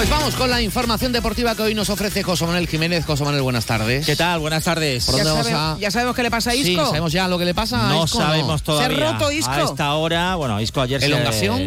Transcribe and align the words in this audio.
Pues 0.00 0.08
vamos 0.08 0.34
con 0.34 0.48
la 0.48 0.62
información 0.62 1.12
deportiva 1.12 1.54
que 1.54 1.60
hoy 1.60 1.74
nos 1.74 1.90
ofrece 1.90 2.22
José 2.22 2.46
Manuel 2.46 2.66
Jiménez. 2.66 3.04
José 3.04 3.22
Manuel, 3.22 3.42
buenas 3.42 3.66
tardes. 3.66 4.06
¿Qué 4.06 4.16
tal? 4.16 4.40
Buenas 4.40 4.64
tardes. 4.64 5.04
¿Por 5.04 5.16
¿Ya, 5.16 5.24
dónde 5.24 5.42
vamos 5.42 5.52
sabe- 5.52 5.76
a...? 5.76 5.78
ya 5.78 5.90
sabemos 5.90 6.16
qué 6.16 6.22
le 6.22 6.30
pasa 6.30 6.50
a 6.52 6.54
Isco. 6.54 6.68
Sí, 6.68 6.74
sabemos 6.88 7.12
ya 7.12 7.28
lo 7.28 7.38
que 7.38 7.44
le 7.44 7.52
pasa 7.52 7.84
a 7.86 7.92
No 7.92 8.04
Isco, 8.06 8.16
sabemos 8.16 8.62
todavía. 8.62 8.96
Se 8.96 9.04
ha 9.04 9.12
roto 9.12 9.30
Isco. 9.30 9.50
A 9.50 9.62
esta 9.62 9.92
hora, 9.92 10.36
bueno, 10.36 10.58
Isco 10.58 10.80
ayer 10.80 11.00
se- 11.00 11.06
¿Elongación? 11.06 11.60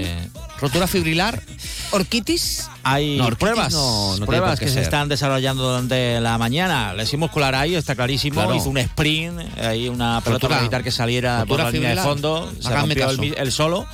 ¿Rotura 0.60 0.88
fibrilar? 0.88 1.44
¿Orquitis? 1.92 2.68
Hay 2.82 3.18
No, 3.18 3.26
orquitis 3.26 3.40
pruebas, 3.40 3.74
no- 3.74 4.18
no 4.18 4.26
pruebas 4.26 4.58
qué 4.60 4.66
que 4.66 4.72
se 4.72 4.82
están 4.82 5.10
desarrollando 5.10 5.70
durante 5.70 6.20
la 6.20 6.40
mañana. 6.40 6.92
Lesión 6.96 7.20
muscular 7.20 7.54
ahí, 7.54 7.76
está 7.76 7.94
clarísimo. 7.96 8.36
Claro. 8.42 8.56
Hizo 8.56 8.70
un 8.70 8.80
sprint, 8.80 9.42
ahí 9.60 9.88
una 9.90 10.22
pelota 10.22 10.48
para 10.50 10.62
evitar 10.62 10.84
que 10.84 10.90
saliera 10.90 11.46
por 11.48 11.60
la 11.60 11.70
línea 11.70 11.92
de 11.92 11.98
fondo. 11.98 12.52
Se 12.60 12.70
rompió 12.76 13.12
el, 13.12 13.36
el 13.38 13.52
solo. 13.52 13.86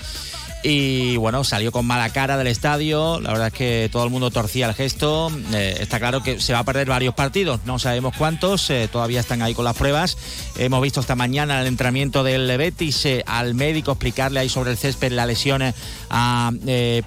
Y 0.61 1.15
bueno, 1.15 1.45
salió 1.45 1.71
con 1.71 1.85
mala 1.85 2.09
cara 2.09 2.37
del 2.37 2.47
estadio. 2.47 3.21
La 3.21 3.31
verdad 3.31 3.47
es 3.47 3.53
que 3.53 3.89
todo 3.91 4.03
el 4.03 4.09
mundo 4.09 4.29
torcía 4.29 4.67
el 4.67 4.73
gesto. 4.73 5.31
Eh, 5.53 5.77
está 5.79 5.99
claro 5.99 6.21
que 6.21 6.41
se 6.41 6.51
va 6.51 6.59
a 6.59 6.63
perder 6.65 6.87
varios 6.87 7.13
partidos. 7.13 7.61
No 7.65 7.79
sabemos 7.79 8.13
cuántos. 8.17 8.69
eh, 8.69 8.89
todavía 8.91 9.21
están 9.21 9.41
ahí 9.41 9.53
con 9.53 9.63
las 9.63 9.77
pruebas. 9.77 10.17
Hemos 10.57 10.81
visto 10.81 10.99
esta 10.99 11.15
mañana 11.15 11.61
el 11.61 11.67
entrenamiento 11.67 12.23
del 12.23 12.57
Betis 12.57 13.05
eh, 13.05 13.23
al 13.25 13.53
médico 13.53 13.91
explicarle 13.91 14.41
ahí 14.41 14.49
sobre 14.49 14.71
el 14.71 14.77
césped 14.77 15.13
la 15.13 15.25
lesión 15.25 15.61
eh, 15.61 15.73
a 16.09 16.51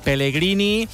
Pellegrini. 0.03 0.89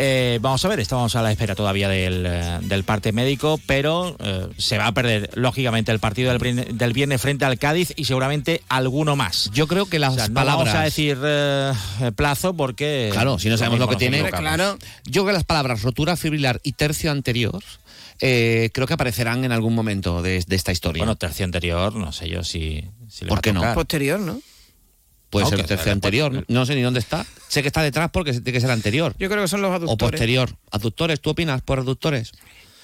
Eh, 0.00 0.38
vamos 0.40 0.64
a 0.64 0.68
ver, 0.68 0.78
estamos 0.78 1.16
a 1.16 1.22
la 1.22 1.32
espera 1.32 1.56
todavía 1.56 1.88
del, 1.88 2.24
eh, 2.24 2.58
del 2.62 2.84
parte 2.84 3.10
médico, 3.10 3.58
pero 3.66 4.14
eh, 4.20 4.46
se 4.56 4.78
va 4.78 4.86
a 4.86 4.92
perder, 4.92 5.30
lógicamente, 5.34 5.90
el 5.90 5.98
partido 5.98 6.30
del, 6.30 6.38
viernes- 6.38 6.68
del 6.72 6.92
viernes 6.92 7.20
frente 7.20 7.44
al 7.44 7.58
Cádiz 7.58 7.92
y 7.96 8.04
seguramente 8.04 8.62
alguno 8.68 9.16
más. 9.16 9.50
Yo 9.52 9.66
creo 9.66 9.86
que 9.86 9.98
las 9.98 10.12
O 10.12 10.16
sea, 10.16 10.28
no 10.28 10.34
palabras... 10.34 10.66
vamos 10.66 10.80
a 10.80 10.84
decir 10.84 11.18
eh, 11.24 11.72
plazo 12.14 12.54
porque. 12.54 13.08
Claro, 13.12 13.40
si 13.40 13.48
no 13.48 13.56
sabemos 13.56 13.80
lo 13.80 13.88
que 13.88 13.96
tiene. 13.96 14.22
Claro. 14.30 14.78
Yo 15.04 15.22
creo 15.22 15.26
que 15.26 15.32
las 15.32 15.44
palabras 15.44 15.82
rotura 15.82 16.16
fibrilar 16.16 16.60
y 16.62 16.72
tercio 16.74 17.10
anterior 17.10 17.60
eh, 18.20 18.70
creo 18.72 18.86
que 18.86 18.94
aparecerán 18.94 19.44
en 19.44 19.50
algún 19.50 19.74
momento 19.74 20.22
de, 20.22 20.44
de 20.46 20.54
esta 20.56 20.70
historia. 20.70 21.00
Bueno, 21.02 21.16
tercio 21.16 21.44
anterior, 21.44 21.94
no 21.96 22.12
sé 22.12 22.28
yo 22.28 22.44
si. 22.44 22.84
si 23.08 23.24
le 23.24 23.30
¿Por 23.30 23.40
qué 23.40 23.52
no? 23.52 23.74
Posterior, 23.74 24.20
¿no? 24.20 24.40
Puede 25.30 25.44
no, 25.44 25.50
ser 25.50 25.58
tercio 25.60 25.76
pues- 25.76 25.92
anterior. 25.92 26.44
No 26.48 26.64
sé 26.66 26.74
ni 26.74 26.82
dónde 26.82 27.00
está. 27.00 27.26
Sé 27.48 27.62
que 27.62 27.68
está 27.68 27.82
detrás 27.82 28.10
porque 28.10 28.32
tiene 28.32 28.52
que 28.52 28.60
ser 28.60 28.70
anterior. 28.70 29.14
Yo 29.18 29.28
creo 29.28 29.42
que 29.42 29.48
son 29.48 29.62
los 29.62 29.70
aductores. 29.70 29.94
O 29.94 30.10
posterior. 30.10 30.50
¿Aductores? 30.70 31.20
¿Tú 31.20 31.30
opinas 31.30 31.62
por 31.62 31.78
aductores? 31.78 32.32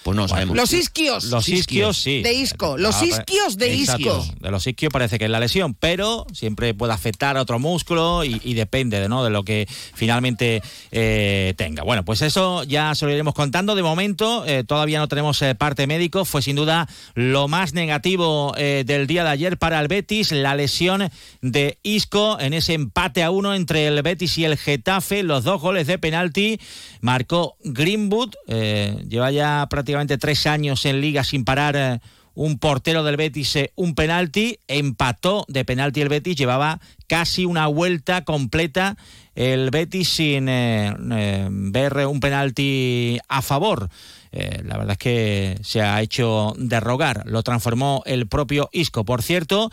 Pues 0.04 0.16
no 0.16 0.28
sabemos. 0.28 0.54
Los 0.56 0.72
isquios. 0.74 1.24
Los 1.24 1.48
isquios, 1.48 1.96
sí. 1.96 2.22
De 2.22 2.34
Isco, 2.34 2.76
los 2.76 2.94
Ah, 2.96 3.04
isquios 3.06 3.56
de 3.56 3.72
exacto. 3.74 4.20
Isco. 4.22 4.34
De 4.38 4.50
los 4.50 4.66
isquios 4.66 4.92
parece 4.92 5.18
que 5.18 5.24
es 5.24 5.30
la 5.30 5.40
lesión, 5.40 5.72
pero 5.72 6.26
siempre 6.34 6.74
puede 6.74 6.92
afectar 6.92 7.38
a 7.38 7.40
otro 7.40 7.58
músculo 7.58 8.22
y, 8.22 8.38
y 8.44 8.52
depende 8.52 9.00
de, 9.00 9.08
¿no? 9.08 9.24
de 9.24 9.30
lo 9.30 9.44
que 9.44 9.66
finalmente 9.94 10.60
eh, 10.92 11.54
tenga. 11.56 11.82
Bueno, 11.84 12.04
pues 12.04 12.20
eso 12.20 12.64
ya 12.64 12.94
se 12.94 13.06
lo 13.06 13.12
iremos 13.12 13.32
contando. 13.32 13.74
De 13.74 13.82
momento, 13.82 14.44
eh, 14.46 14.62
todavía 14.62 14.98
no 14.98 15.08
tenemos 15.08 15.40
eh, 15.40 15.54
parte 15.54 15.86
médico. 15.86 16.26
Fue 16.26 16.42
sin 16.42 16.56
duda 16.56 16.86
lo 17.14 17.48
más 17.48 17.72
negativo 17.72 18.52
eh, 18.58 18.84
del 18.86 19.06
día 19.06 19.24
de 19.24 19.30
ayer 19.30 19.56
para 19.56 19.80
el 19.80 19.88
Betis, 19.88 20.32
la 20.32 20.54
lesión 20.54 21.08
de 21.40 21.78
Isco 21.82 22.38
en 22.40 22.52
ese 22.52 22.74
empate 22.74 23.22
a 23.22 23.30
uno 23.30 23.54
entre 23.54 23.86
el 23.86 24.02
Betis 24.02 24.36
y 24.36 24.44
el 24.44 24.58
Getafe. 24.58 25.22
Los 25.22 25.44
dos 25.44 25.62
goles 25.62 25.86
de 25.86 25.98
penalti 25.98 26.60
marcó 27.00 27.56
Greenwood. 27.64 28.34
eh, 28.48 28.96
lleva 29.08 29.30
ya 29.30 29.66
prácticamente 29.70 29.93
tres 30.18 30.46
años 30.46 30.84
en 30.84 31.00
liga 31.00 31.24
sin 31.24 31.44
parar. 31.44 31.76
eh, 31.76 32.00
un 32.36 32.58
portero 32.58 33.04
del 33.04 33.16
Betis 33.16 33.54
eh, 33.54 33.72
un 33.76 33.94
penalti, 33.94 34.58
empató 34.66 35.44
de 35.46 35.64
penalti 35.64 36.00
el 36.00 36.08
Betis, 36.08 36.34
llevaba 36.34 36.80
casi 37.06 37.44
una 37.44 37.68
vuelta 37.68 38.24
completa 38.24 38.96
el 39.36 39.70
Betis 39.70 40.08
sin 40.08 40.48
eh, 40.48 41.46
ver 41.48 42.06
un 42.06 42.18
penalti 42.20 43.18
a 43.28 43.40
favor. 43.40 43.88
La 44.32 44.76
verdad 44.76 44.92
es 44.94 44.98
que 44.98 45.58
se 45.62 45.80
ha 45.80 46.02
hecho 46.02 46.54
derrogar, 46.58 47.22
lo 47.24 47.44
transformó 47.44 48.02
el 48.04 48.26
propio 48.26 48.68
Isco. 48.72 49.04
Por 49.04 49.22
cierto, 49.22 49.70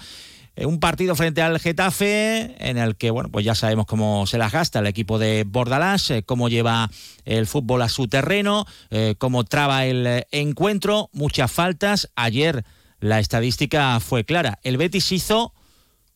un 0.58 0.80
partido 0.80 1.16
frente 1.16 1.42
al 1.42 1.60
Getafe 1.60 2.56
en 2.60 2.78
el 2.78 2.96
que, 2.96 3.10
bueno, 3.10 3.30
pues 3.30 3.46
ya 3.46 3.56
sabemos 3.56 3.86
cómo 3.86 4.28
se 4.28 4.38
las 4.38 4.52
gasta 4.52 4.80
el 4.80 4.88
equipo 4.88 5.18
de 5.18 5.46
Bordalás, 5.48 6.12
eh, 6.12 6.24
cómo 6.24 6.50
lleva 6.50 6.90
el 7.26 7.48
fútbol 7.48 7.82
a 7.82 7.90
su 7.90 8.08
terreno, 8.08 8.66
eh, 8.90 9.16
cómo 9.18 9.46
traba 9.46 9.86
el 9.86 10.06
eh, 10.06 10.28
encuentro, 10.32 11.10
muchas 11.14 11.52
faltas. 11.52 12.12
Ayer 12.16 12.66
la 13.00 13.20
estadística 13.20 14.00
fue 14.00 14.26
clara. 14.26 14.60
El 14.64 14.78
Betis 14.78 15.12
hizo 15.12 15.54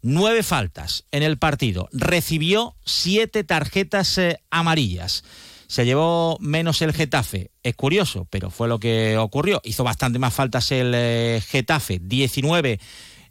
nueve 0.02 0.44
faltas 0.44 1.06
en 1.12 1.24
el 1.24 1.38
partido, 1.38 1.88
recibió 1.94 2.76
siete 2.84 3.44
tarjetas 3.44 4.20
amarillas. 4.52 5.24
Se 5.68 5.86
llevó 5.86 6.38
menos 6.42 6.84
el 6.84 6.94
Getafe. 6.94 7.50
Es 7.64 7.76
curioso, 7.76 8.28
pero 8.30 8.52
fue 8.52 8.68
lo 8.68 8.80
que 8.80 9.18
ocurrió. 9.18 9.62
Hizo 9.64 9.84
bastante 9.84 10.20
más 10.20 10.34
faltas 10.34 10.72
el 10.72 11.42
Getafe, 11.42 12.00
19 12.04 12.80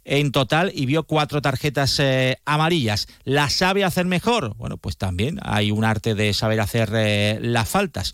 en 0.05 0.31
total 0.31 0.71
y 0.73 0.85
vio 0.85 1.03
cuatro 1.03 1.41
tarjetas 1.41 1.99
eh, 1.99 2.37
amarillas. 2.45 3.07
¿La 3.23 3.49
sabe 3.49 3.83
hacer 3.83 4.05
mejor? 4.05 4.55
Bueno, 4.55 4.77
pues 4.77 4.97
también 4.97 5.39
hay 5.41 5.71
un 5.71 5.83
arte 5.83 6.13
de 6.13 6.33
saber 6.33 6.61
hacer 6.61 6.91
eh, 6.93 7.39
las 7.41 7.67
faltas. 7.67 8.13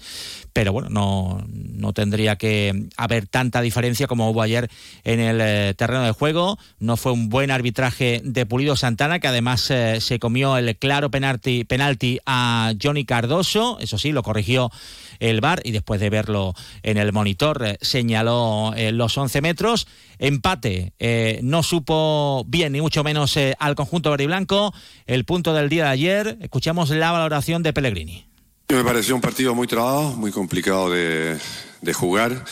Pero 0.53 0.74
bueno, 0.74 0.90
no, 0.90 1.46
no 1.50 1.94
tendría 1.94 2.38
que 2.38 2.88
haber 2.97 3.28
tanta 3.28 3.62
diferencia 3.62 4.07
como 4.07 4.29
hubo 4.29 4.41
ayer 4.41 4.69
en 5.03 5.19
el 5.19 5.40
eh, 5.41 5.74
terreno 5.78 6.03
de 6.03 6.12
juego. 6.12 6.57
No 6.79 6.96
fue 6.96 7.12
un 7.12 7.29
buen 7.29 7.52
arbitraje 7.52 8.22
de 8.23 8.46
Pulido 8.46 8.75
Santana, 8.75 9.19
que 9.19 9.28
además 9.28 9.62
se 9.62 10.19
comió 10.19 10.58
el 10.58 10.75
claro 10.78 11.12
penalti, 11.12 11.66
penalti 11.66 12.19
a 12.25 12.73
Johnny 12.81 13.06
Cardoso. 13.06 13.78
Eso 13.79 13.97
sí, 13.97 14.12
lo 14.12 14.23
corrigió 14.23 14.72
el 15.19 15.40
VAR 15.40 15.62
y 15.63 15.72
después 15.72 16.00
de 16.00 16.09
verlo 16.09 16.53
en 16.84 16.97
el 16.97 17.13
monitor 17.13 17.78
señaló 17.81 18.73
los 18.91 19.18
11 19.18 19.41
metros. 19.41 19.88
Empate, 20.22 20.94
eh, 21.00 21.40
no 21.42 21.64
supo 21.64 22.46
bien, 22.48 22.74
ni 22.74 22.80
mucho 22.80 23.04
menos 23.04 23.36
eh, 23.38 23.56
al 23.58 23.74
conjunto 23.74 24.12
verde 24.12 24.26
y 24.26 24.28
blanco. 24.28 24.72
El 25.08 25.26
punto 25.26 25.52
del 25.52 25.68
día 25.68 25.86
de 25.86 25.90
ayer, 25.90 26.38
escuchamos 26.42 26.92
la 26.92 27.12
valoración 27.12 27.64
de 27.64 27.74
Pellegrini. 27.74 28.24
Me 28.70 28.84
pareció 28.84 29.16
un 29.16 29.22
partido 29.22 29.56
muy 29.56 29.66
trabado, 29.66 30.12
muy 30.12 30.32
complicado 30.32 30.92
de, 30.92 31.38
de 31.82 31.94
jugar 31.94 32.46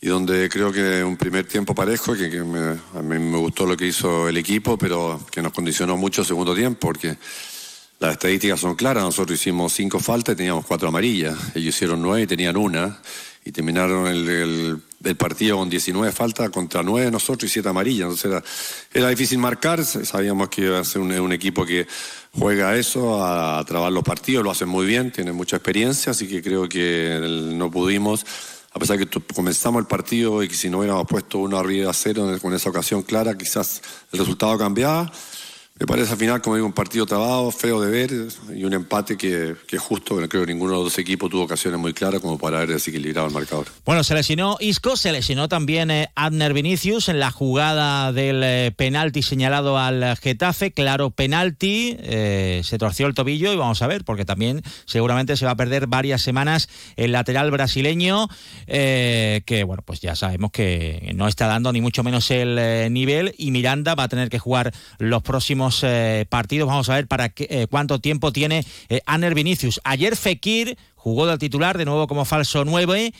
y 0.00 0.08
donde 0.08 0.48
creo 0.48 0.72
que 0.72 1.04
un 1.04 1.18
primer 1.18 1.46
tiempo 1.46 1.74
parejo, 1.74 2.14
que, 2.14 2.30
que 2.30 2.42
me- 2.42 2.78
a 2.98 3.02
mí 3.02 3.18
me 3.18 3.36
gustó 3.36 3.66
lo 3.66 3.76
que 3.76 3.86
hizo 3.86 4.26
el 4.30 4.38
equipo, 4.38 4.78
pero 4.78 5.20
que 5.30 5.42
nos 5.42 5.52
condicionó 5.52 5.98
mucho 5.98 6.22
el 6.22 6.26
segundo 6.26 6.54
tiempo, 6.54 6.80
porque 6.80 7.16
las 8.02 8.14
estadísticas 8.14 8.58
son 8.58 8.74
claras. 8.74 9.04
Nosotros 9.04 9.38
hicimos 9.38 9.72
cinco 9.72 10.00
faltas 10.00 10.32
y 10.32 10.36
teníamos 10.36 10.66
cuatro 10.66 10.88
amarillas. 10.88 11.36
Ellos 11.54 11.72
hicieron 11.72 12.02
nueve 12.02 12.22
y 12.22 12.26
tenían 12.26 12.56
una. 12.56 12.98
Y 13.44 13.52
terminaron 13.52 14.08
el, 14.08 14.82
partido 15.16 15.58
con 15.58 15.70
19 15.70 16.12
faltas 16.12 16.50
contra 16.50 16.82
nueve 16.82 17.10
nosotros 17.12 17.48
y 17.48 17.52
siete 17.52 17.68
amarillas. 17.68 18.10
Entonces 18.10 18.42
era, 18.92 19.08
difícil 19.08 19.38
marcar. 19.38 19.84
Sabíamos 19.84 20.48
que 20.48 20.62
iba 20.62 20.80
a 20.80 20.84
ser 20.84 21.00
un, 21.00 21.32
equipo 21.32 21.64
que 21.64 21.86
juega 22.32 22.76
eso, 22.76 23.22
a, 23.22 23.60
a 23.60 23.64
trabar 23.64 23.92
los 23.92 24.02
partidos. 24.02 24.42
Lo 24.42 24.50
hacen 24.50 24.68
muy 24.68 24.84
bien, 24.84 25.12
tienen 25.12 25.36
mucha 25.36 25.54
experiencia. 25.54 26.10
Así 26.10 26.26
que 26.26 26.42
creo 26.42 26.68
que 26.68 27.20
no 27.54 27.70
pudimos. 27.70 28.26
A 28.72 28.80
pesar 28.80 28.98
que 28.98 29.06
comenzamos 29.32 29.80
el 29.80 29.86
partido 29.86 30.42
y 30.42 30.48
que 30.48 30.56
si 30.56 30.68
no 30.68 30.78
hubiéramos 30.78 31.06
puesto 31.06 31.38
uno 31.38 31.56
arriba 31.56 31.90
a 31.90 31.94
cero 31.94 32.36
con 32.42 32.52
esa 32.52 32.68
ocasión 32.68 33.02
clara, 33.02 33.38
quizás 33.38 33.80
el 34.10 34.18
resultado 34.18 34.58
cambiaba. 34.58 35.12
Me 35.80 35.86
parece 35.86 36.12
al 36.12 36.18
final, 36.18 36.40
como 36.42 36.54
digo, 36.54 36.66
un 36.66 36.72
partido 36.74 37.06
trabado, 37.06 37.50
feo 37.50 37.80
de 37.80 37.90
ver 37.90 38.10
y 38.54 38.62
un 38.62 38.72
empate 38.72 39.16
que, 39.16 39.56
que 39.66 39.78
justo. 39.78 40.16
Creo 40.28 40.44
que 40.44 40.52
ninguno 40.52 40.72
de 40.72 40.76
los 40.76 40.84
dos 40.92 40.98
equipos 40.98 41.30
tuvo 41.30 41.42
ocasiones 41.42 41.80
muy 41.80 41.92
claras 41.92 42.20
como 42.20 42.38
para 42.38 42.58
haber 42.58 42.74
desequilibrado 42.74 43.26
el 43.26 43.32
marcador. 43.32 43.66
Bueno, 43.84 44.04
se 44.04 44.14
lesionó 44.14 44.58
Isco, 44.60 44.96
se 44.96 45.10
lesionó 45.10 45.48
también 45.48 45.90
eh, 45.90 46.10
Adner 46.14 46.52
Vinicius 46.52 47.08
en 47.08 47.18
la 47.18 47.30
jugada 47.30 48.12
del 48.12 48.42
eh, 48.44 48.72
penalti 48.76 49.22
señalado 49.22 49.78
al 49.78 50.16
Getafe. 50.18 50.72
Claro, 50.72 51.10
penalti, 51.10 51.96
eh, 52.00 52.60
se 52.64 52.78
torció 52.78 53.06
el 53.06 53.14
tobillo 53.14 53.52
y 53.52 53.56
vamos 53.56 53.80
a 53.82 53.86
ver, 53.86 54.04
porque 54.04 54.26
también 54.26 54.62
seguramente 54.84 55.36
se 55.36 55.46
va 55.46 55.52
a 55.52 55.56
perder 55.56 55.86
varias 55.86 56.22
semanas 56.22 56.68
el 56.96 57.12
lateral 57.12 57.50
brasileño, 57.50 58.28
eh, 58.66 59.42
que 59.46 59.64
bueno, 59.64 59.82
pues 59.84 60.00
ya 60.00 60.14
sabemos 60.14 60.52
que 60.52 61.12
no 61.16 61.26
está 61.28 61.46
dando 61.46 61.72
ni 61.72 61.80
mucho 61.80 62.04
menos 62.04 62.30
el 62.30 62.92
nivel 62.92 63.34
y 63.38 63.50
Miranda 63.50 63.94
va 63.94 64.04
a 64.04 64.08
tener 64.08 64.28
que 64.28 64.38
jugar 64.38 64.72
los 64.98 65.22
próximos 65.22 65.61
eh, 65.82 66.26
partidos. 66.28 66.68
Vamos 66.68 66.88
a 66.88 66.94
ver 66.94 67.06
para 67.06 67.28
qué, 67.30 67.46
eh, 67.50 67.66
cuánto 67.70 68.00
tiempo 68.00 68.32
tiene 68.32 68.64
eh, 68.88 69.00
Adner 69.06 69.34
Vinicius. 69.34 69.80
Ayer 69.84 70.16
Fekir 70.16 70.76
jugó 70.96 71.26
de 71.26 71.38
titular 71.38 71.78
de 71.78 71.84
nuevo 71.84 72.06
como 72.06 72.24
falso 72.24 72.64
9 72.64 73.12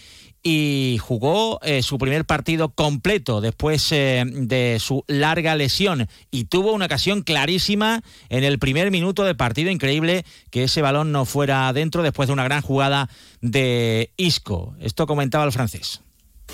y 0.45 0.99
jugó 1.01 1.61
eh, 1.63 1.83
su 1.85 1.99
primer 1.99 2.25
partido 2.25 2.71
completo 2.71 3.41
después 3.41 3.93
eh, 3.93 4.25
de 4.27 4.79
su 4.81 5.05
larga 5.07 5.55
lesión 5.55 6.09
y 6.33 6.45
tuvo 6.47 6.73
una 6.73 6.87
ocasión 6.87 7.23
clarísima 7.23 8.03
en 8.29 8.43
el 8.43 8.59
primer 8.59 8.91
minuto 8.91 9.23
de 9.23 9.37
partido 9.37 9.71
increíble 9.71 10.25
que 10.51 10.65
ese 10.65 10.83
balón 10.83 11.13
no 11.13 11.27
fuera 11.27 11.69
adentro 11.69 12.03
después 12.03 12.27
de 12.27 12.33
una 12.33 12.43
gran 12.45 12.61
jugada 12.61 13.09
de 13.41 14.11
Isco. 14.17 14.75
Esto 14.81 15.07
comentaba 15.07 15.45
el 15.45 15.53
francés. 15.53 16.01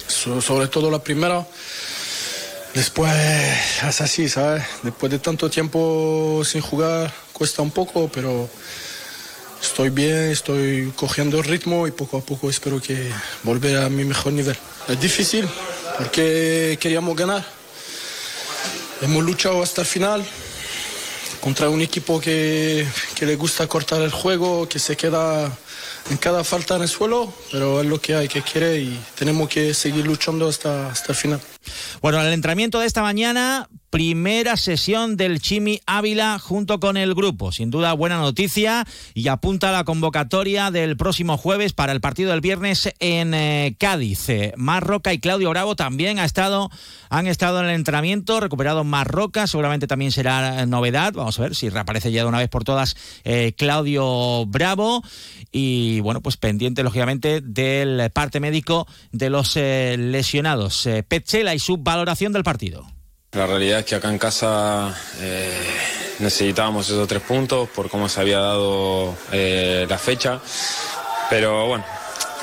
So- 0.06 0.42
sobre 0.42 0.68
todo 0.68 0.90
la 0.90 1.02
primera. 1.02 1.46
Después 2.78 3.12
es 3.88 4.00
así, 4.00 4.28
¿sabes? 4.28 4.62
Después 4.84 5.10
de 5.10 5.18
tanto 5.18 5.50
tiempo 5.50 6.42
sin 6.44 6.60
jugar 6.60 7.12
cuesta 7.32 7.60
un 7.60 7.72
poco, 7.72 8.08
pero 8.08 8.48
estoy 9.60 9.90
bien, 9.90 10.30
estoy 10.30 10.92
cogiendo 10.94 11.42
ritmo 11.42 11.88
y 11.88 11.90
poco 11.90 12.18
a 12.18 12.20
poco 12.20 12.48
espero 12.48 12.80
que 12.80 13.10
volver 13.42 13.78
a 13.78 13.88
mi 13.88 14.04
mejor 14.04 14.32
nivel. 14.32 14.56
Es 14.86 15.00
difícil 15.00 15.48
porque 15.96 16.78
queríamos 16.80 17.16
ganar. 17.16 17.44
Hemos 19.02 19.24
luchado 19.24 19.60
hasta 19.60 19.80
el 19.80 19.86
final 19.88 20.24
contra 21.40 21.70
un 21.70 21.82
equipo 21.82 22.20
que, 22.20 22.86
que 23.16 23.26
le 23.26 23.34
gusta 23.34 23.66
cortar 23.66 24.02
el 24.02 24.12
juego, 24.12 24.68
que 24.68 24.78
se 24.78 24.96
queda 24.96 25.50
en 26.10 26.16
cada 26.16 26.44
falta 26.44 26.76
en 26.76 26.82
el 26.82 26.88
suelo, 26.88 27.32
pero 27.52 27.80
es 27.80 27.86
lo 27.86 28.00
que 28.00 28.14
hay, 28.14 28.28
que 28.28 28.42
quiere 28.42 28.80
y 28.80 29.00
tenemos 29.16 29.48
que 29.48 29.74
seguir 29.74 30.06
luchando 30.06 30.48
hasta, 30.48 30.90
hasta 30.90 31.12
el 31.12 31.16
final. 31.16 31.40
Bueno, 32.00 32.20
el 32.20 32.32
entrenamiento 32.32 32.80
de 32.80 32.86
esta 32.86 33.02
mañana, 33.02 33.68
primera 33.90 34.56
sesión 34.56 35.16
del 35.16 35.40
Chimi 35.40 35.80
Ávila 35.86 36.38
junto 36.38 36.78
con 36.80 36.96
el 36.96 37.14
grupo. 37.14 37.52
Sin 37.52 37.70
duda, 37.70 37.92
buena 37.94 38.18
noticia 38.18 38.86
y 39.14 39.28
apunta 39.28 39.70
a 39.70 39.72
la 39.72 39.84
convocatoria 39.84 40.70
del 40.70 40.96
próximo 40.96 41.38
jueves 41.38 41.72
para 41.72 41.92
el 41.92 42.00
partido 42.00 42.30
del 42.30 42.40
viernes 42.40 42.92
en 42.98 43.32
eh, 43.34 43.76
Cádiz. 43.78 44.28
Eh, 44.28 44.52
Marroca 44.56 45.12
y 45.12 45.18
Claudio 45.18 45.50
Bravo 45.50 45.74
también 45.76 46.18
ha 46.18 46.24
estado, 46.24 46.70
han 47.08 47.26
estado 47.26 47.60
en 47.60 47.66
el 47.66 47.74
entrenamiento, 47.74 48.40
recuperado 48.40 48.84
Marroca, 48.84 49.46
seguramente 49.46 49.86
también 49.86 50.12
será 50.12 50.66
novedad. 50.66 51.14
Vamos 51.14 51.38
a 51.38 51.42
ver 51.42 51.54
si 51.54 51.70
reaparece 51.70 52.12
ya 52.12 52.22
de 52.22 52.28
una 52.28 52.38
vez 52.38 52.48
por 52.48 52.64
todas 52.64 52.96
eh, 53.24 53.54
Claudio 53.56 54.44
Bravo. 54.46 55.02
Y 55.50 56.00
bueno, 56.00 56.20
pues 56.20 56.36
pendiente, 56.36 56.82
lógicamente, 56.82 57.40
del 57.40 58.10
parte 58.10 58.38
médico 58.38 58.86
de 59.12 59.30
los 59.30 59.56
lesionados. 59.56 60.86
Petzela 61.08 61.54
y 61.54 61.58
su 61.58 61.78
valoración 61.78 62.34
del 62.34 62.44
partido. 62.44 62.97
La 63.32 63.46
realidad 63.46 63.80
es 63.80 63.84
que 63.84 63.94
acá 63.94 64.08
en 64.08 64.18
casa 64.18 64.94
eh, 65.20 65.52
necesitábamos 66.18 66.88
esos 66.88 67.06
tres 67.06 67.20
puntos 67.22 67.68
por 67.68 67.90
cómo 67.90 68.08
se 68.08 68.22
había 68.22 68.38
dado 68.38 69.14
eh, 69.32 69.86
la 69.86 69.98
fecha, 69.98 70.40
pero 71.28 71.66
bueno, 71.66 71.84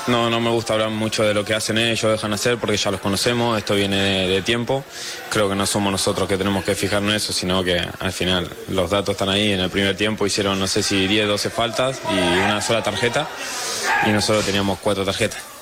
no, 0.06 0.30
no 0.30 0.38
me 0.38 0.48
gusta 0.50 0.74
hablar 0.74 0.90
mucho 0.90 1.24
de 1.24 1.34
lo 1.34 1.44
que 1.44 1.54
hacen 1.54 1.78
ellos, 1.78 2.12
dejan 2.12 2.32
hacer, 2.32 2.58
porque 2.58 2.76
ya 2.76 2.92
los 2.92 3.00
conocemos, 3.00 3.58
esto 3.58 3.74
viene 3.74 4.28
de 4.28 4.42
tiempo. 4.42 4.84
Creo 5.28 5.48
que 5.48 5.56
no 5.56 5.66
somos 5.66 5.90
nosotros 5.90 6.28
que 6.28 6.38
tenemos 6.38 6.64
que 6.64 6.76
fijarnos 6.76 7.10
en 7.10 7.16
eso, 7.16 7.32
sino 7.32 7.64
que 7.64 7.84
al 7.98 8.12
final 8.12 8.48
los 8.68 8.88
datos 8.88 9.14
están 9.14 9.28
ahí. 9.28 9.50
En 9.50 9.60
el 9.60 9.70
primer 9.70 9.96
tiempo 9.96 10.24
hicieron, 10.24 10.60
no 10.60 10.68
sé 10.68 10.84
si 10.84 11.08
10, 11.08 11.26
12 11.26 11.50
faltas 11.50 12.00
y 12.08 12.16
una 12.16 12.62
sola 12.62 12.84
tarjeta, 12.84 13.26
y 14.06 14.10
nosotros 14.10 14.46
teníamos 14.46 14.78
cuatro 14.78 15.04
tarjetas. 15.04 15.55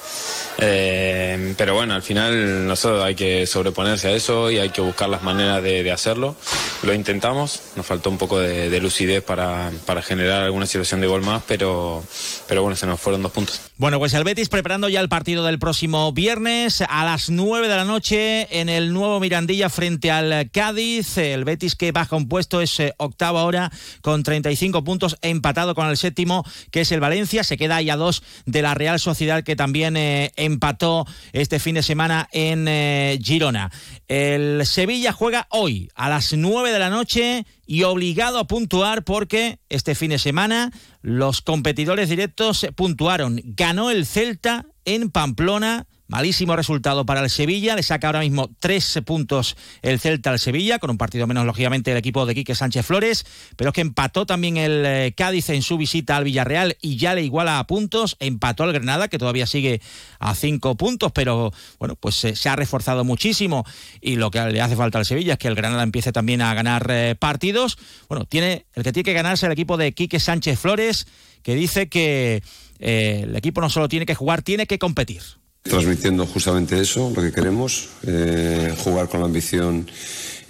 Eh, 0.59 1.55
pero 1.57 1.75
bueno, 1.75 1.95
al 1.95 2.03
final 2.03 2.67
nosotros 2.67 3.05
hay 3.05 3.15
que 3.15 3.47
sobreponerse 3.47 4.09
a 4.09 4.13
eso 4.13 4.51
y 4.51 4.59
hay 4.59 4.71
que 4.71 4.81
buscar 4.81 5.09
las 5.09 5.23
maneras 5.23 5.63
de, 5.63 5.91
hacerlo. 5.91 6.35
Lo 6.83 6.93
intentamos, 6.93 7.63
nos 7.77 7.87
faltó 7.87 8.11
un 8.11 8.19
poco 8.19 8.39
de, 8.39 8.81
lucidez 8.81 9.23
para, 9.23 9.71
para, 9.87 10.03
generar 10.03 10.43
alguna 10.43 10.67
situación 10.67 11.01
de 11.01 11.07
gol 11.07 11.23
más, 11.23 11.43
pero, 11.47 12.03
pero 12.49 12.63
bueno, 12.63 12.77
se 12.77 12.87
nos 12.87 13.01
fueron 13.01 13.23
dos 13.23 13.33
puntos. 13.33 13.61
Bueno, 13.77 13.99
pues 13.99 14.15
el 14.15 14.25
Betis 14.25 14.49
preparando 14.49 14.89
ya 14.89 15.01
el 15.01 15.09
partido 15.09 15.45
del 15.45 15.59
próximo 15.59 16.13
viernes 16.13 16.83
a 16.89 17.05
las 17.05 17.31
9 17.31 17.69
de 17.69 17.77
la 17.77 17.85
noche 17.85 18.61
en 18.61 18.69
el 18.69 18.93
nuevo 18.93 19.21
Mirandilla 19.21 19.69
frente 19.69 20.11
al 20.11 20.51
Cádiz. 20.51 21.17
El 21.19 21.45
Betis 21.45 21.75
que 21.77 21.93
baja 21.93 22.17
un 22.17 22.29
puesto 22.29 22.61
es 22.61 22.79
eh, 22.81 22.95
octavo 22.97 23.39
ahora 23.39 23.71
con 24.01 24.23
35 24.23 24.85
puntos, 24.85 25.17
empatado 25.23 25.75
con 25.75 25.89
el 25.89 25.97
séptimo 25.97 26.45
que 26.71 26.83
es 26.83 26.93
el 26.93 27.01
Valencia. 27.01 27.45
Se 27.45 27.57
queda 27.57 27.77
ahí 27.77 27.91
a 27.91 27.97
dos 27.97 28.23
de 28.47 28.63
la 28.63 28.75
Real 28.75 28.99
Sociedad 29.01 29.45
que 29.45 29.57
también 29.57 29.97
eh, 29.97 30.33
empató 30.45 31.07
este 31.33 31.59
fin 31.59 31.75
de 31.75 31.83
semana 31.83 32.29
en 32.33 32.67
eh, 32.69 33.19
Girona. 33.23 33.71
El 34.09 34.67
Sevilla 34.67 35.13
juega 35.13 35.47
hoy 35.51 35.91
a 35.95 36.09
las 36.09 36.33
9 36.33 36.73
de 36.73 36.79
la 36.79 36.91
noche 36.91 37.47
y 37.67 37.83
obligado 37.85 38.39
a 38.39 38.47
puntuar 38.47 39.05
porque 39.05 39.59
este 39.69 39.95
fin 39.95 40.11
de 40.11 40.19
semana 40.19 40.73
los 41.03 41.41
competidores 41.43 42.09
directos 42.09 42.67
puntuaron. 42.75 43.41
Ganó 43.45 43.91
el 43.91 44.07
Celta 44.07 44.67
en 44.85 45.11
Pamplona 45.11 45.87
Malísimo 46.07 46.55
resultado 46.55 47.07
para 47.07 47.23
el 47.23 47.31
Sevilla, 47.31 47.75
le 47.75 47.83
saca 47.83 48.09
ahora 48.09 48.21
mismo 48.21 48.51
13 48.61 49.01
puntos 49.01 49.57
el 49.81 49.99
Celta 49.99 50.29
al 50.29 50.39
Sevilla, 50.39 50.79
con 50.79 50.91
un 50.91 50.99
partido 50.99 51.27
menos, 51.27 51.47
lógicamente, 51.47 51.93
el 51.93 51.97
equipo 51.97 52.27
de 52.27 52.35
Quique 52.35 52.55
Sánchez 52.55 52.85
Flores, 52.85 53.25
pero 53.57 53.71
es 53.71 53.75
que 53.75 53.81
empató 53.81 54.27
también 54.27 54.59
el 54.59 54.85
eh, 54.85 55.15
Cádiz 55.17 55.49
en 55.49 55.63
su 55.63 55.79
visita 55.79 56.19
al 56.19 56.25
Villarreal 56.25 56.77
y 56.83 56.99
ya 56.99 57.15
le 57.15 57.23
iguala 57.23 57.59
a 57.59 57.67
puntos, 57.67 58.19
empató 58.21 58.65
al 58.65 58.75
Granada, 58.75 59.09
que 59.09 59.17
todavía 59.17 59.47
sigue 59.47 59.81
a 60.19 60.35
5 60.35 60.75
puntos, 60.77 61.11
pero 61.13 61.55
bueno, 61.79 61.97
pues 61.97 62.23
eh, 62.25 62.37
se 62.37 62.51
ha 62.51 62.57
reforzado 62.57 63.03
muchísimo. 63.05 63.65
Y 64.03 64.17
lo 64.17 64.31
que 64.31 64.45
le 64.45 64.61
hace 64.61 64.77
falta 64.77 64.99
al 64.99 65.07
Sevilla 65.07 65.33
es 65.33 65.39
que 65.39 65.49
el 65.49 65.55
Granada 65.55 65.83
empiece 65.85 66.13
también 66.13 66.43
a 66.43 66.53
ganar 66.53 66.87
eh, 66.91 67.17
partidos. 67.19 67.79
Bueno, 68.11 68.27
tiene 68.27 68.67
el 68.75 68.83
que 68.83 68.93
tiene 68.93 69.05
que 69.05 69.15
ganarse 69.15 69.47
el 69.47 69.53
equipo 69.53 69.79
de 69.79 69.95
Quique 69.95 70.21
Sánchez 70.21 70.59
Flores, 70.59 71.07
que 71.43 71.55
dice 71.55 71.89
que 71.89 72.43
el 72.79 73.35
equipo 73.35 73.63
no 73.63 73.71
solo 73.71 73.89
tiene 73.89 74.05
que 74.05 74.15
jugar, 74.15 74.43
tiene 74.43 74.67
que 74.67 74.79
competir 74.79 75.23
transmitiendo 75.65 76.27
justamente 76.27 76.79
eso, 76.81 77.11
lo 77.15 77.23
que 77.23 77.33
queremos, 77.33 77.89
eh, 78.07 78.75
jugar 78.79 79.09
con 79.09 79.21
la 79.21 79.27
ambición 79.27 79.91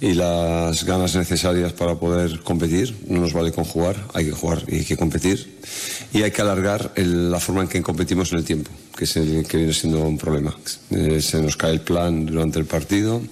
y 0.01 0.13
las 0.13 0.85
ganas 0.85 1.15
necesarias 1.15 1.73
para 1.73 1.95
poder 1.95 2.41
competir. 2.41 2.95
No 3.09 3.21
nos 3.21 3.33
vale 3.33 3.53
con 3.53 3.65
jugar, 3.65 3.97
hay 4.13 4.27
que 4.27 4.33
jugar 4.33 4.65
y 4.69 4.79
hay 4.79 4.85
que 4.85 4.97
competir. 4.97 5.61
Y 6.13 6.23
hay 6.23 6.31
que 6.31 6.43
alargar 6.43 6.93
la 6.97 7.41
forma 7.41 7.63
en 7.63 7.69
que 7.69 7.81
competimos 7.81 8.33
en 8.33 8.39
el 8.39 8.45
tiempo, 8.45 8.71
que, 8.97 9.05
es 9.05 9.17
el, 9.17 9.47
que 9.47 9.57
viene 9.57 9.73
siendo 9.73 10.01
un 10.01 10.19
problema. 10.19 10.55
Eh, 10.91 11.23
se 11.23 11.41
nos 11.41 11.57
cae 11.57 11.73
el 11.73 11.81
plan 11.81 12.27
durante 12.27 12.59
el 12.59 12.67
partido, 12.67 13.23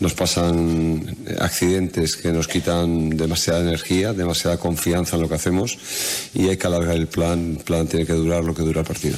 nos 0.00 0.14
pasan 0.14 1.16
accidentes 1.40 2.16
que 2.16 2.30
nos 2.30 2.46
quitan 2.46 3.10
demasiada 3.10 3.62
energía, 3.62 4.12
demasiada 4.12 4.58
confianza 4.58 5.16
en 5.16 5.22
lo 5.22 5.28
que 5.28 5.34
hacemos 5.34 5.76
y 6.34 6.48
hay 6.48 6.56
que 6.56 6.66
alargar 6.66 6.96
el 6.96 7.08
plan. 7.08 7.56
El 7.58 7.64
plan 7.64 7.88
tiene 7.88 8.06
que 8.06 8.12
durar 8.12 8.44
lo 8.44 8.54
que 8.54 8.62
dura 8.62 8.82
el 8.82 8.86
partido. 8.86 9.16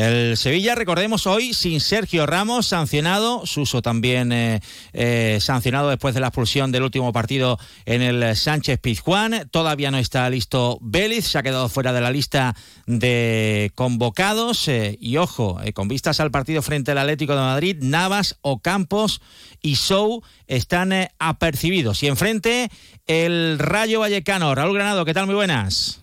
El 0.00 0.38
Sevilla, 0.38 0.74
recordemos 0.74 1.26
hoy, 1.26 1.52
sin 1.52 1.78
Sergio 1.78 2.24
Ramos, 2.24 2.68
sancionado, 2.68 3.44
Suso 3.44 3.82
también 3.82 4.32
eh, 4.32 4.60
eh, 4.94 5.36
sancionado 5.42 5.90
después 5.90 6.14
de 6.14 6.20
la 6.20 6.28
expulsión 6.28 6.72
del 6.72 6.84
último 6.84 7.12
partido 7.12 7.58
en 7.84 8.00
el 8.00 8.34
Sánchez 8.34 8.80
Pizjuán. 8.80 9.46
Todavía 9.50 9.90
no 9.90 9.98
está 9.98 10.30
listo 10.30 10.78
Vélez, 10.80 11.26
se 11.26 11.36
ha 11.36 11.42
quedado 11.42 11.68
fuera 11.68 11.92
de 11.92 12.00
la 12.00 12.10
lista 12.10 12.56
de 12.86 13.72
convocados. 13.74 14.68
Eh, 14.68 14.96
y 15.02 15.18
ojo, 15.18 15.60
con 15.74 15.88
vistas 15.88 16.18
al 16.18 16.30
partido 16.30 16.62
frente 16.62 16.92
al 16.92 16.98
Atlético 16.98 17.34
de 17.34 17.40
Madrid, 17.40 17.76
Navas, 17.82 18.38
Ocampos 18.40 19.20
y 19.60 19.76
Sou 19.76 20.22
están 20.46 20.94
apercibidos. 21.18 22.02
Y 22.02 22.06
enfrente, 22.06 22.70
el 23.06 23.58
Rayo 23.58 24.00
Vallecano. 24.00 24.54
Raúl 24.54 24.76
Granado, 24.76 25.04
¿qué 25.04 25.12
tal? 25.12 25.26
Muy 25.26 25.34
buenas. 25.34 26.02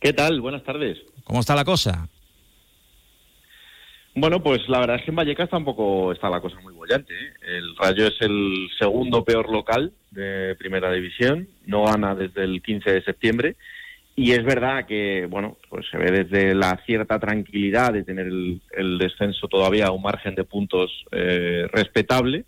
¿Qué 0.00 0.14
tal? 0.14 0.40
Buenas 0.40 0.64
tardes. 0.64 0.96
¿Cómo 1.24 1.40
está 1.40 1.54
la 1.54 1.66
cosa? 1.66 2.08
Bueno, 4.20 4.42
pues 4.42 4.68
la 4.68 4.80
verdad 4.80 4.96
es 4.96 5.04
que 5.04 5.12
en 5.12 5.16
Vallecas 5.16 5.48
tampoco 5.48 6.10
está 6.10 6.28
la 6.28 6.40
cosa 6.40 6.58
muy 6.60 6.74
bollante. 6.74 7.14
¿eh? 7.14 7.32
El 7.56 7.76
Rayo 7.76 8.08
es 8.08 8.20
el 8.20 8.68
segundo 8.76 9.24
peor 9.24 9.48
local 9.48 9.92
de 10.10 10.56
Primera 10.58 10.90
División, 10.90 11.46
no 11.66 11.84
gana 11.84 12.16
desde 12.16 12.42
el 12.42 12.60
15 12.60 12.94
de 12.94 13.02
septiembre 13.04 13.56
y 14.16 14.32
es 14.32 14.44
verdad 14.44 14.86
que, 14.86 15.26
bueno, 15.30 15.56
pues 15.70 15.86
se 15.88 15.96
ve 15.96 16.10
desde 16.10 16.52
la 16.52 16.76
cierta 16.84 17.20
tranquilidad 17.20 17.92
de 17.92 18.02
tener 18.02 18.26
el, 18.26 18.98
descenso 18.98 19.46
todavía 19.46 19.86
a 19.86 19.92
un 19.92 20.02
margen 20.02 20.34
de 20.34 20.42
puntos 20.42 20.90
eh, 21.12 21.68
respetable, 21.72 22.44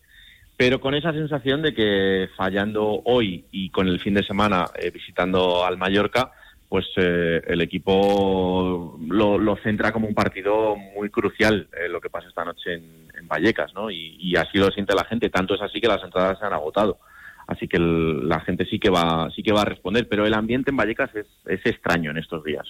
pero 0.57 0.81
con 0.81 0.97
esa 0.97 1.13
sensación 1.13 1.63
de 1.63 1.73
que 1.73 2.29
fallando 2.37 3.01
hoy 3.05 3.45
y 3.53 3.71
con 3.71 3.87
el 3.87 4.01
fin 4.01 4.15
de 4.15 4.25
semana 4.25 4.65
eh, 4.75 4.91
visitando 4.91 5.65
al 5.65 5.79
Mallorca, 5.79 6.33
pues 6.71 6.87
eh, 6.99 7.43
el 7.49 7.61
equipo 7.63 8.97
lo, 9.09 9.57
centra 9.57 9.91
como 9.91 10.07
un 10.07 10.15
partido 10.15 10.77
muy 10.77 11.11
crucial 11.11 11.69
eh, 11.77 11.89
lo 11.89 12.01
que 12.01 12.11
pasa 12.11 12.29
esta 12.29 12.45
noche 12.45 12.75
en, 12.75 13.11
Vallecas, 13.27 13.75
¿no? 13.75 13.91
Y, 13.91 14.35
así 14.37 14.59
lo 14.59 14.71
siente 14.71 14.95
la 14.95 15.05
gente. 15.05 15.31
Tanto 15.31 15.55
es 15.55 15.63
así 15.63 15.81
que 15.81 15.87
las 15.87 16.03
entradas 16.03 16.39
se 16.39 16.47
han 16.47 16.53
agotado. 16.53 16.99
Así 17.47 17.69
que 17.69 17.79
la 17.79 18.41
gente 18.41 18.65
sí 18.65 18.81
que 18.81 18.91
va, 18.91 19.31
sí 19.37 19.43
que 19.45 19.53
va 19.53 19.63
a 19.63 19.67
responder. 19.67 20.09
Pero 20.09 20.27
el 20.27 20.35
ambiente 20.35 20.71
en 20.71 20.77
Vallecas 20.77 21.15
es, 21.15 21.27
es 21.47 21.61
extraño 21.65 22.11
en 22.11 22.19
estos 22.19 22.43
días. 22.43 22.67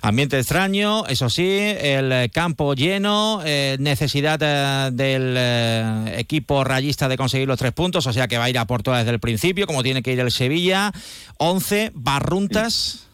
Ambiente 0.00 0.38
extraño, 0.38 1.06
eso 1.06 1.28
sí, 1.28 1.46
el 1.48 2.30
campo 2.30 2.74
lleno, 2.74 3.40
eh, 3.44 3.76
necesidad 3.78 4.38
eh, 4.42 4.90
del 4.92 5.34
eh, 5.36 6.14
equipo 6.18 6.64
rayista 6.64 7.08
de 7.08 7.16
conseguir 7.16 7.46
los 7.46 7.58
tres 7.58 7.72
puntos, 7.72 8.06
o 8.06 8.12
sea 8.12 8.26
que 8.26 8.38
va 8.38 8.44
a 8.44 8.50
ir 8.50 8.58
a 8.58 8.64
por 8.64 8.82
desde 8.82 9.10
el 9.10 9.20
principio, 9.20 9.66
como 9.66 9.82
tiene 9.82 10.02
que 10.02 10.12
ir 10.12 10.20
el 10.20 10.30
Sevilla. 10.30 10.92
11, 11.38 11.92
Barruntas. 11.94 13.08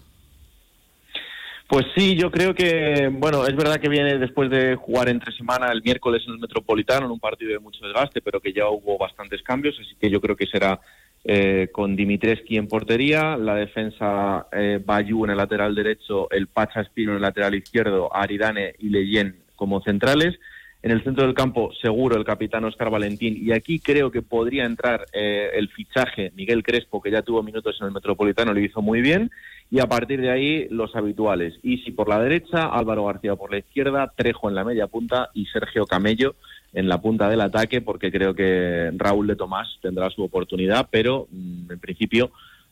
Pues 1.66 1.86
sí, 1.96 2.14
yo 2.14 2.30
creo 2.30 2.54
que, 2.54 3.08
bueno, 3.10 3.46
es 3.46 3.56
verdad 3.56 3.80
que 3.80 3.88
viene 3.88 4.18
después 4.18 4.50
de 4.50 4.76
jugar 4.76 5.08
entre 5.08 5.34
semana 5.34 5.72
el 5.72 5.82
miércoles 5.82 6.22
en 6.26 6.34
el 6.34 6.38
Metropolitano, 6.38 7.06
en 7.06 7.12
un 7.12 7.18
partido 7.18 7.52
de 7.52 7.58
mucho 7.58 7.84
desgaste, 7.84 8.20
pero 8.20 8.38
que 8.38 8.52
ya 8.52 8.68
hubo 8.68 8.98
bastantes 8.98 9.42
cambios, 9.42 9.74
así 9.80 9.96
que 9.98 10.10
yo 10.10 10.20
creo 10.20 10.36
que 10.36 10.46
será 10.46 10.78
eh, 11.24 11.68
con 11.72 11.96
Dimitreski 11.96 12.58
en 12.58 12.68
portería, 12.68 13.36
la 13.36 13.54
defensa 13.54 14.46
eh, 14.52 14.78
Bayú 14.84 15.24
en 15.24 15.30
el 15.30 15.38
lateral 15.38 15.74
derecho, 15.74 16.30
el 16.30 16.48
Pacha 16.48 16.82
Espino 16.82 17.12
en 17.12 17.16
el 17.16 17.22
lateral 17.22 17.54
izquierdo, 17.54 18.14
Aridane 18.14 18.74
y 18.78 18.90
Leyen 18.90 19.36
como 19.56 19.80
centrales. 19.80 20.38
En 20.84 20.90
el 20.90 21.02
centro 21.02 21.24
del 21.24 21.34
campo, 21.34 21.72
seguro 21.80 22.14
el 22.14 22.26
capitán 22.26 22.66
Oscar 22.66 22.90
Valentín. 22.90 23.38
Y 23.40 23.52
aquí 23.52 23.80
creo 23.80 24.10
que 24.10 24.20
podría 24.20 24.66
entrar 24.66 25.06
eh, 25.14 25.48
el 25.54 25.70
fichaje 25.70 26.30
Miguel 26.36 26.62
Crespo, 26.62 27.00
que 27.00 27.10
ya 27.10 27.22
tuvo 27.22 27.42
minutos 27.42 27.78
en 27.80 27.86
el 27.86 27.92
Metropolitano, 27.94 28.52
lo 28.52 28.60
hizo 28.60 28.82
muy 28.82 29.00
bien. 29.00 29.30
Y 29.70 29.80
a 29.80 29.86
partir 29.86 30.20
de 30.20 30.30
ahí, 30.30 30.68
los 30.68 30.94
habituales. 30.94 31.54
Isi 31.62 31.90
por 31.92 32.10
la 32.10 32.20
derecha, 32.20 32.66
Álvaro 32.66 33.06
García 33.06 33.34
por 33.34 33.50
la 33.50 33.60
izquierda, 33.60 34.12
Trejo 34.14 34.50
en 34.50 34.56
la 34.56 34.64
media 34.64 34.86
punta 34.86 35.30
y 35.32 35.46
Sergio 35.46 35.86
Camello 35.86 36.34
en 36.74 36.86
la 36.86 37.00
punta 37.00 37.30
del 37.30 37.40
ataque, 37.40 37.80
porque 37.80 38.12
creo 38.12 38.34
que 38.34 38.90
Raúl 38.94 39.26
de 39.26 39.36
Tomás 39.36 39.78
tendrá 39.80 40.10
su 40.10 40.22
oportunidad, 40.22 40.88
pero 40.90 41.28
mm, 41.30 41.72
en 41.72 41.78
principio 41.78 42.30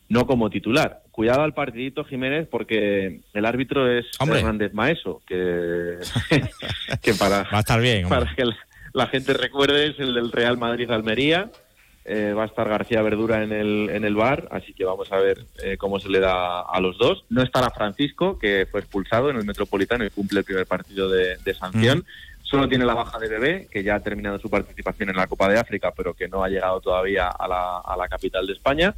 no 0.09 0.25
como 0.27 0.49
titular. 0.49 1.01
Cuidado 1.11 1.41
al 1.41 1.53
partidito 1.53 2.03
Jiménez 2.03 2.47
porque 2.49 3.21
el 3.33 3.45
árbitro 3.45 3.89
es 3.91 4.05
Hombre. 4.19 4.39
Hernández 4.39 4.73
Maeso, 4.73 5.21
que, 5.27 5.97
que 7.01 7.13
para, 7.13 7.43
Va 7.43 7.57
a 7.57 7.59
estar 7.59 7.79
bien. 7.81 8.05
hombre. 8.05 8.19
para 8.19 8.35
que 8.35 8.45
la, 8.45 8.57
la 8.93 9.07
gente 9.07 9.33
recuerde 9.33 9.87
es 9.87 9.99
el 9.99 10.13
del 10.13 10.31
Real 10.31 10.57
Madrid-Almería. 10.57 11.51
Eh, 12.05 12.33
va 12.33 12.43
a 12.43 12.47
estar 12.47 12.67
García 12.67 13.01
Verdura 13.01 13.43
en 13.43 13.53
el, 13.53 13.89
en 13.89 14.03
el 14.03 14.13
bar, 14.13 14.49
así 14.51 14.73
que 14.73 14.83
vamos 14.83 15.09
a 15.13 15.17
ver 15.19 15.45
eh, 15.63 15.77
cómo 15.77 15.99
se 16.01 16.09
le 16.09 16.19
da 16.19 16.59
a 16.61 16.79
los 16.81 16.97
dos. 16.97 17.23
No 17.29 17.41
estará 17.41 17.69
Francisco, 17.69 18.37
que 18.37 18.67
fue 18.69 18.81
expulsado 18.81 19.29
en 19.29 19.37
el 19.37 19.45
Metropolitano 19.45 20.03
y 20.03 20.09
cumple 20.09 20.39
el 20.39 20.45
primer 20.45 20.65
partido 20.67 21.07
de, 21.09 21.37
de 21.37 21.53
sanción. 21.53 22.03
Solo 22.41 22.67
tiene 22.67 22.85
la 22.85 22.93
baja 22.93 23.17
de 23.19 23.29
Bebé, 23.29 23.67
que 23.71 23.83
ya 23.83 23.95
ha 23.95 23.99
terminado 24.01 24.37
su 24.37 24.49
participación 24.49 25.11
en 25.11 25.15
la 25.15 25.27
Copa 25.27 25.47
de 25.47 25.57
África, 25.57 25.93
pero 25.95 26.13
que 26.13 26.27
no 26.27 26.43
ha 26.43 26.49
llegado 26.49 26.81
todavía 26.81 27.29
a 27.29 27.47
la, 27.47 27.77
a 27.79 27.95
la 27.95 28.09
capital 28.09 28.45
de 28.45 28.53
España. 28.53 28.93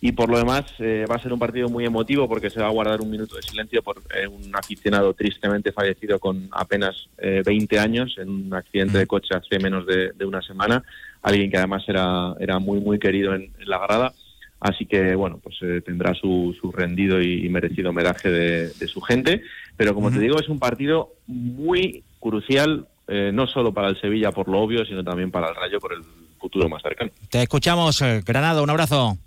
Y 0.00 0.12
por 0.12 0.28
lo 0.28 0.36
demás, 0.36 0.64
eh, 0.80 1.06
va 1.10 1.16
a 1.16 1.22
ser 1.22 1.32
un 1.32 1.38
partido 1.38 1.70
muy 1.70 1.86
emotivo 1.86 2.28
porque 2.28 2.50
se 2.50 2.60
va 2.60 2.66
a 2.66 2.70
guardar 2.72 3.00
un 3.00 3.10
minuto 3.10 3.36
de 3.36 3.42
silencio 3.42 3.82
por 3.82 4.02
eh, 4.14 4.26
un 4.26 4.54
aficionado 4.54 5.14
tristemente 5.14 5.72
fallecido 5.72 6.18
con 6.18 6.48
apenas 6.52 7.08
eh, 7.16 7.42
20 7.44 7.78
años 7.78 8.14
en 8.18 8.28
un 8.28 8.54
accidente 8.54 8.98
de 8.98 9.06
coche 9.06 9.34
hace 9.34 9.58
menos 9.58 9.86
de, 9.86 10.12
de 10.12 10.24
una 10.26 10.42
semana. 10.42 10.82
Alguien 11.22 11.50
que 11.50 11.56
además 11.56 11.84
era, 11.88 12.34
era 12.38 12.58
muy, 12.58 12.80
muy 12.80 12.98
querido 12.98 13.34
en, 13.34 13.50
en 13.58 13.66
la 13.68 13.78
grada. 13.78 14.12
Así 14.60 14.84
que, 14.84 15.14
bueno, 15.14 15.40
pues 15.42 15.56
eh, 15.62 15.80
tendrá 15.80 16.14
su, 16.14 16.54
su 16.60 16.70
rendido 16.70 17.22
y, 17.22 17.48
merecido 17.48 17.88
homenaje 17.88 18.30
de, 18.30 18.68
de 18.68 18.86
su 18.88 19.00
gente. 19.00 19.42
Pero 19.76 19.94
como 19.94 20.10
te 20.10 20.18
digo, 20.18 20.38
es 20.38 20.50
un 20.50 20.58
partido 20.58 21.14
muy 21.26 22.04
crucial, 22.20 22.86
no 23.08 23.46
solo 23.46 23.72
para 23.72 23.88
el 23.88 24.00
Sevilla 24.00 24.32
por 24.32 24.48
lo 24.48 24.60
obvio, 24.60 24.84
sino 24.84 25.02
también 25.02 25.30
para 25.30 25.48
el 25.48 25.54
Rayo 25.54 25.80
por 25.80 25.92
el 25.92 26.02
futuro 26.38 26.68
más 26.68 26.82
cercano. 26.82 27.10
Te 27.30 27.42
escuchamos, 27.42 28.02
Granado, 28.24 28.62
un 28.62 28.70
abrazo. 28.70 29.18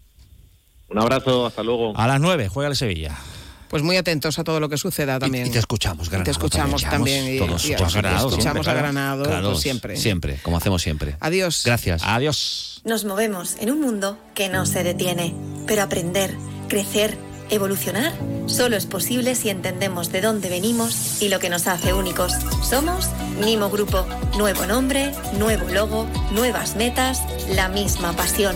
Un 0.90 1.00
abrazo, 1.00 1.46
hasta 1.46 1.64
luego. 1.64 1.98
A 1.98 2.08
las 2.08 2.20
9 2.22 2.48
juega 2.50 2.70
el 2.70 2.76
Sevilla. 2.76 3.16
Pues 3.70 3.84
muy 3.84 3.98
atentos 3.98 4.40
a 4.40 4.46
todo 4.46 4.62
lo 4.62 4.70
que 4.70 4.78
suceda 4.78 5.20
también. 5.20 5.46
Y, 5.48 5.50
y 5.50 5.52
te 5.52 5.60
escuchamos, 5.60 6.08
Y 6.08 6.10
Granado. 6.10 6.24
te 6.26 6.32
escuchamos 6.32 6.84
también. 6.84 7.36
y- 7.36 7.38
Todos, 7.38 7.66
y- 7.66 7.76
todos 7.76 7.94
y 7.94 7.98
Granado, 7.98 8.30
escuchamos 8.30 8.66
siempre, 8.66 8.72
a. 8.72 8.76
Granado 8.76 9.24
Claro, 9.26 9.50
pues 9.50 9.60
siempre. 9.62 9.98
Siempre, 9.98 10.40
como 10.42 10.56
hacemos 10.58 10.82
siempre. 10.82 11.18
Adiós. 11.20 11.64
Gracias. 11.66 12.02
Adiós. 12.06 12.82
Nos 12.86 13.04
movemos 13.04 13.58
en 13.60 13.72
un 13.72 13.82
mundo 13.82 14.18
que 14.36 14.48
no 14.48 14.66
se 14.66 14.84
detiene, 14.84 15.36
pero 15.66 15.82
aprender, 15.84 16.34
crecer, 16.70 17.18
evolucionar, 17.50 18.14
solo 18.46 18.78
es 18.78 18.86
posible 18.86 19.36
si 19.36 19.50
entendemos 19.50 20.14
de 20.14 20.22
dónde 20.22 20.48
venimos 20.48 21.22
y 21.22 21.28
lo 21.28 21.40
que 21.40 21.50
nos 21.50 21.68
hace 21.68 21.92
únicos. 21.94 22.32
Somos 22.64 23.10
Nimo 23.44 23.70
Grupo. 23.70 24.06
Nuevo 24.38 24.66
nombre, 24.66 25.12
nuevo 25.38 25.68
logo, 25.70 26.08
nuevas 26.32 26.78
metas, 26.78 27.22
la 27.50 27.68
misma 27.68 28.14
pasión. 28.14 28.56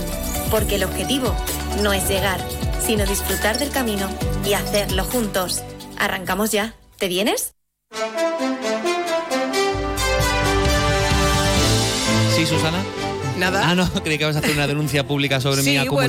Porque 0.49 0.75
el 0.75 0.85
objetivo 0.85 1.35
no 1.81 1.93
es 1.93 2.07
llegar, 2.09 2.39
sino 2.85 3.05
disfrutar 3.05 3.57
del 3.57 3.69
camino 3.71 4.07
y 4.45 4.53
hacerlo 4.53 5.03
juntos. 5.05 5.63
Arrancamos 5.97 6.51
ya. 6.51 6.73
¿Te 6.97 7.07
vienes? 7.07 7.53
¿Sí, 12.35 12.45
Susana? 12.45 12.83
Nada. 13.37 13.69
Ah, 13.69 13.75
no, 13.75 13.91
creí 14.03 14.17
que 14.17 14.23
ibas 14.23 14.35
a 14.35 14.39
hacer 14.39 14.51
una 14.51 14.67
denuncia 14.67 15.05
pública 15.07 15.41
sobre 15.41 15.61
Sí, 15.61 15.71
mi 15.71 15.77
bueno, 15.77 15.91